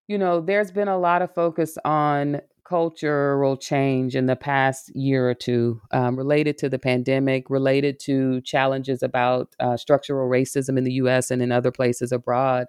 [0.07, 5.29] you know, there's been a lot of focus on cultural change in the past year
[5.29, 10.85] or two um, related to the pandemic, related to challenges about uh, structural racism in
[10.85, 12.67] the US and in other places abroad.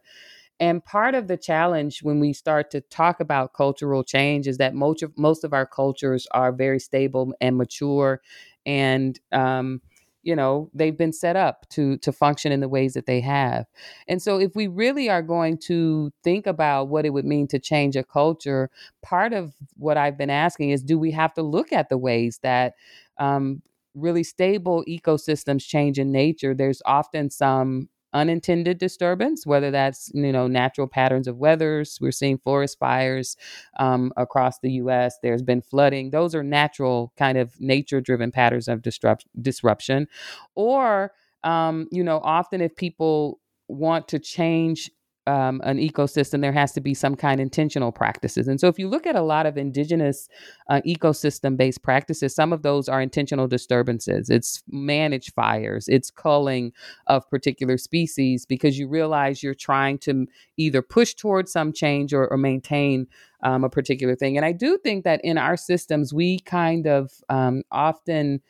[0.59, 4.73] And part of the challenge when we start to talk about cultural change is that
[4.73, 8.21] most of, most of our cultures are very stable and mature
[8.65, 9.81] and um,
[10.23, 13.65] you know they've been set up to to function in the ways that they have.
[14.07, 17.59] And so if we really are going to think about what it would mean to
[17.59, 18.69] change a culture
[19.03, 22.39] part of what i've been asking is do we have to look at the ways
[22.41, 22.73] that
[23.19, 23.61] um,
[23.93, 26.53] really stable ecosystems change in nature?
[26.53, 31.99] There's often some unintended disturbance, whether that's you know natural patterns of weathers.
[32.01, 33.37] We're seeing forest fires
[33.77, 35.17] um, across the U.S.
[35.21, 36.11] There's been flooding.
[36.11, 40.07] Those are natural kind of nature-driven patterns of disrupt- disruption,
[40.55, 41.11] or
[41.43, 44.89] um, you know often if people want to change
[45.27, 48.47] um, an ecosystem, there has to be some kind of intentional practices.
[48.47, 50.29] And so, if you look at a lot of indigenous
[50.69, 54.29] uh, ecosystem based practices, some of those are intentional disturbances.
[54.29, 56.73] It's managed fires, it's culling
[57.07, 62.27] of particular species because you realize you're trying to either push towards some change or,
[62.27, 63.07] or maintain
[63.41, 64.37] um, a particular thing.
[64.37, 68.41] And I do think that in our systems, we kind of um, often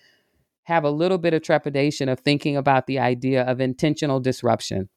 [0.63, 4.89] have a little bit of trepidation of thinking about the idea of intentional disruption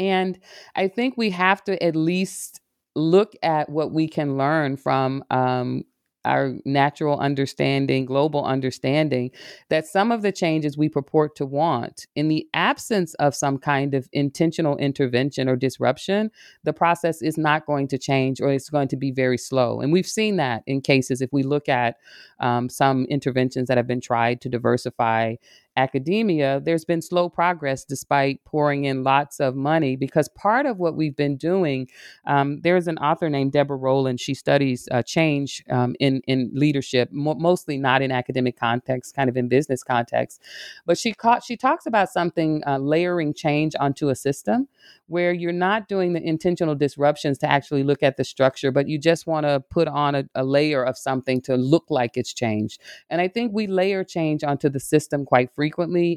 [0.00, 0.38] and
[0.74, 2.60] I think we have to at least
[2.96, 5.84] look at what we can learn from um,
[6.24, 9.30] our natural understanding, global understanding,
[9.68, 13.94] that some of the changes we purport to want, in the absence of some kind
[13.94, 16.30] of intentional intervention or disruption,
[16.64, 19.80] the process is not going to change or it's going to be very slow.
[19.80, 21.96] And we've seen that in cases if we look at
[22.40, 25.36] um, some interventions that have been tried to diversify
[25.80, 29.96] academia, there's been slow progress despite pouring in lots of money.
[29.96, 31.88] Because part of what we've been doing,
[32.26, 34.20] um, there's an author named Deborah Rowland.
[34.20, 39.28] She studies uh, change um, in in leadership, mo- mostly not in academic context, kind
[39.30, 40.42] of in business context.
[40.86, 44.68] But she caught she talks about something uh, layering change onto a system
[45.10, 48.96] where you're not doing the intentional disruptions to actually look at the structure, but you
[48.96, 52.80] just want to put on a, a, layer of something to look like it's changed.
[53.10, 55.69] And I think we layer change onto the system quite frequently,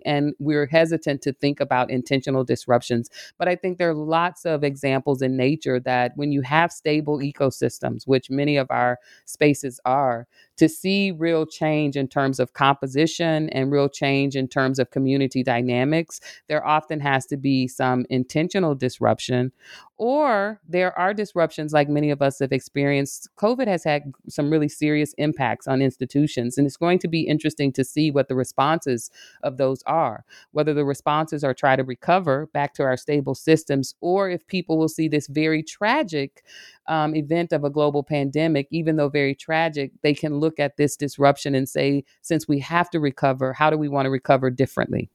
[0.06, 3.10] and we're hesitant to think about intentional disruptions.
[3.38, 7.20] But I think there are lots of examples in nature that when you have stable
[7.20, 10.28] ecosystems, which many of our spaces are,
[10.64, 15.44] to see real change in terms of composition and real change in terms of community
[15.44, 19.52] dynamics, there often has to be some intentional disruption
[19.98, 23.30] or there are disruptions like many of us have experienced.
[23.38, 27.72] COVID has had some really serious impacts on institutions, and it's going to be interesting
[27.72, 29.12] to see what the responses
[29.44, 30.26] of those are.
[30.52, 34.78] Whether the responses are try to recover back to our stable systems, or if people
[34.78, 36.44] will see this very tragic
[36.88, 40.96] um, event of a global pandemic, even though very tragic, they can look at this
[40.96, 45.10] disruption and say, since we have to recover, how do we want to recover differently?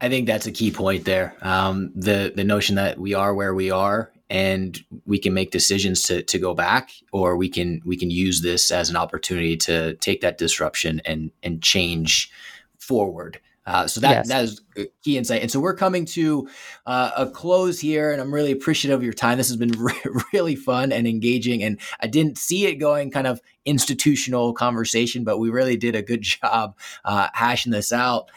[0.00, 1.34] I think that's a key point there.
[1.40, 6.02] Um, the the notion that we are where we are and we can make decisions
[6.04, 9.94] to to go back, or we can we can use this as an opportunity to
[9.94, 12.30] take that disruption and and change
[12.78, 13.40] forward.
[13.66, 14.28] Uh, so that yes.
[14.28, 14.60] that is
[15.02, 15.42] key insight.
[15.42, 16.48] And so we're coming to
[16.86, 19.38] uh, a close here, and I'm really appreciative of your time.
[19.38, 20.00] This has been re-
[20.32, 25.38] really fun and engaging, and I didn't see it going kind of institutional conversation, but
[25.38, 28.30] we really did a good job uh, hashing this out.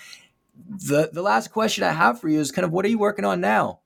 [0.68, 3.26] The the last question I have for you is kind of what are you working
[3.26, 3.80] on now?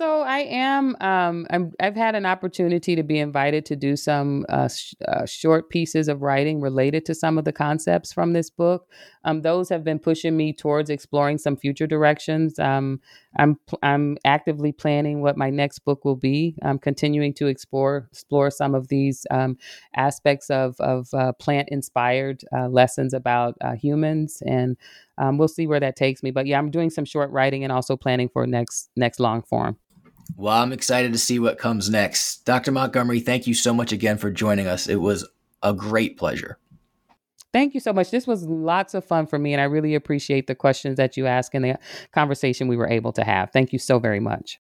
[0.00, 0.96] So I am.
[1.02, 5.26] Um, I'm, I've had an opportunity to be invited to do some uh, sh- uh,
[5.26, 8.88] short pieces of writing related to some of the concepts from this book.
[9.24, 12.58] Um, those have been pushing me towards exploring some future directions.
[12.58, 13.00] Um,
[13.38, 16.56] I'm I'm actively planning what my next book will be.
[16.62, 19.58] I'm continuing to explore explore some of these um,
[19.94, 24.76] aspects of of uh, plant inspired uh, lessons about uh, humans, and
[25.18, 26.30] um, we'll see where that takes me.
[26.30, 29.76] But yeah, I'm doing some short writing and also planning for next next long form.
[30.36, 32.44] Well, I'm excited to see what comes next.
[32.44, 32.72] Dr.
[32.72, 34.86] Montgomery, thank you so much again for joining us.
[34.86, 35.28] It was
[35.62, 36.58] a great pleasure.
[37.52, 38.10] Thank you so much.
[38.10, 41.26] This was lots of fun for me, and I really appreciate the questions that you
[41.26, 41.78] asked and the
[42.12, 43.50] conversation we were able to have.
[43.52, 44.60] Thank you so very much.